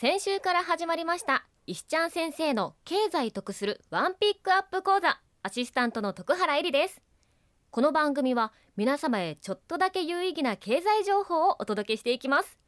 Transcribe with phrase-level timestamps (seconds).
[0.00, 7.02] 先週から始まりました石ちゃん先生の経済得するワンピックアップ講座アシスタントの徳原えりです。
[7.70, 12.58] この番組は皆様へちょっとだけ有意義な経済情報をお届けしていきます。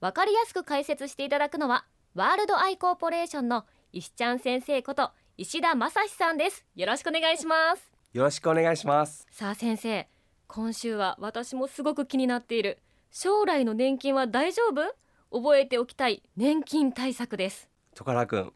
[0.00, 1.84] わかりやすく解説していただくのは
[2.16, 6.66] ワールドアイコーポレーションの石ちゃん先生こと石田正史さんです。
[6.74, 7.88] よろしくお願いします。
[8.12, 9.28] よろしくお願いします。
[9.30, 10.08] さあ先生
[10.48, 12.78] 今週は私もすごく気になっている
[13.12, 14.92] 将来の年金は大丈夫？
[15.32, 17.68] 覚えておきたい年金対策です。
[17.94, 18.52] 徳原君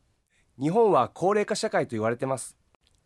[0.61, 2.57] 日本は高齢化社会と言われてます。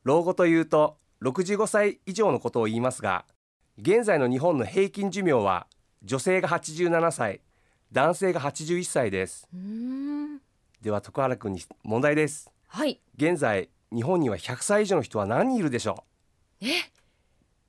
[0.04, 3.24] 老後というと65歳以上のことを言いますが
[3.76, 5.66] 現在の日本の平均寿命は
[6.02, 7.40] 女性が87歳
[7.92, 9.48] 男性が81歳です。
[10.80, 12.50] では徳原君に問題です。
[12.68, 13.00] はい。
[13.16, 16.04] 現在日本には100歳以上の人は何人いるでしょ
[16.62, 16.66] う？
[16.66, 16.70] え？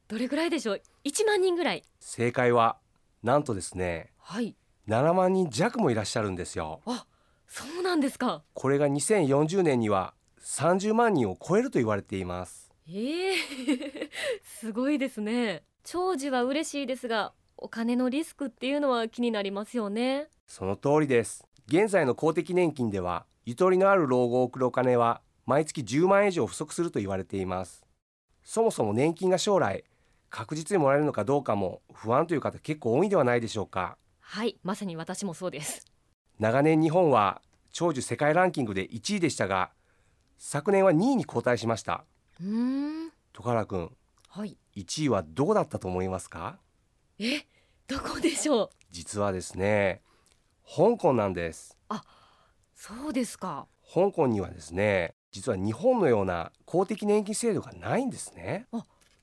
[0.08, 1.84] どれぐらいでしょう？1万人ぐらい。
[2.00, 2.78] 正解は
[3.24, 4.12] なんとですね。
[4.18, 4.56] はい
[4.90, 6.82] 7万人弱もいらっしゃるんですよ。
[6.88, 7.06] あ
[7.48, 8.42] そうなんですか。
[8.56, 12.72] これが2040年には30万人を超えると言われています。
[12.88, 13.36] ええ
[14.42, 15.64] すごいですね。
[15.84, 20.30] 長寿は嬉しいですがお金のリスクっていうのは気になりますよね。
[20.48, 21.48] その通りです。
[21.68, 27.86] 現在の公的年金ではゆとりのある老後を送るお金は毎月10万円以上不足すると言われています。
[28.44, 29.84] そもそも年金が将来
[30.32, 34.00] 確実にもらえるのかどうかも不安という方結構多いんではないでしょうか
[34.32, 35.88] はいまさに私もそうです。
[36.38, 37.42] 長年日本は
[37.72, 39.72] 長寿世界ランキングで1位でしたが
[40.38, 42.06] 昨年は2位に後退しました。
[42.40, 43.12] うーん。
[43.34, 43.92] 徳原君
[44.30, 44.56] はい。
[44.76, 46.60] 1位はどこだったと思いますか？
[47.18, 47.48] え
[47.88, 48.70] どこでしょう？
[48.92, 50.04] 実はですね
[50.64, 51.76] 香港なんです。
[52.76, 53.66] そうですか。
[53.92, 58.68] 香港にはですね実は日本のような公的年金制度がないんですね。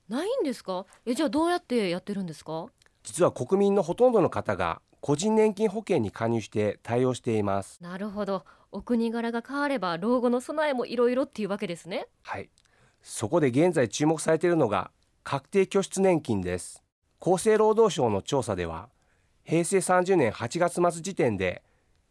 [0.08, 0.84] ないんですか？
[1.06, 2.66] えじゃあどうやってやってるんですか？
[3.04, 7.80] 実は国民のほとんどの方が個人年金保険に加入して対応しています。
[7.80, 8.44] なるほど。
[8.72, 12.08] お国柄が変われば老後の備えもいろいろっていうわけですね。
[12.24, 12.50] はい。
[13.02, 14.90] そこで現在注目されているのが
[15.22, 16.82] 確定拠出年金です。
[17.20, 18.88] 厚生労働省の調査では
[19.44, 21.62] 平成30年8月末時点で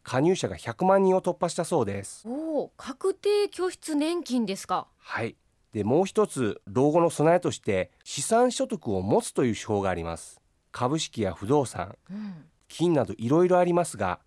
[0.02, 2.26] 加入者が100万人を突破したそうです。
[2.26, 4.86] おお確定拠出年金ですか。
[4.96, 5.36] はい。
[5.74, 10.40] でもう一つ老後の備えとして資産所得を持つという手法があります。
[10.72, 11.98] 株式や不動産。
[12.10, 14.20] うん金などいろいろありますが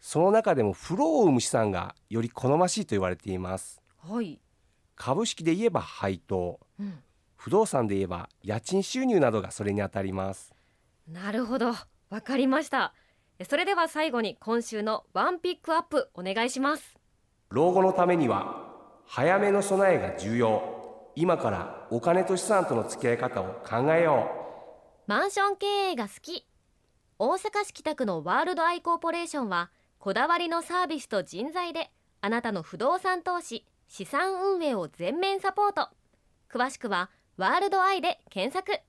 [0.00, 3.82] その中でもフローを生む資産がより好ましいと言われています。
[3.98, 4.40] はい、
[4.96, 6.98] 株式で言えば配当うん、
[7.36, 10.54] 不動産で言えば家賃収入などがそれにあたります。
[11.06, 11.74] なるほど。
[12.08, 12.94] わかりました。
[13.38, 16.96] えそれでは最後に今週のワンピックアップお願いします。
[17.50, 18.68] 老後のためには
[19.06, 20.80] 早めの備えが重要。
[21.16, 24.30] 今からお金と資産との付き合い方を考えよ
[25.06, 26.46] マンション経営が好き
[27.22, 31.90] 大阪市北区のワールドアイコーポレーションはこだわりのサービスと人材で
[32.22, 35.90] あなたの不動産投資資産運営を全面サポート。
[36.50, 38.80] 詳しくはワールドアイで検索。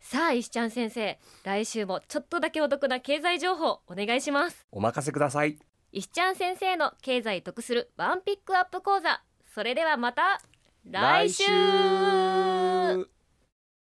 [0.00, 4.66] さあ石ちゃん先生来週もちょっとだけお得な経済情報お願いします。
[4.72, 5.56] うお任せください。
[5.92, 9.22] 石ちゃん先生の経済得するワンピックアップ講座。
[9.54, 10.42] それではまた
[10.84, 11.44] 来週